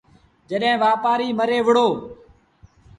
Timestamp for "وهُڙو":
1.65-1.87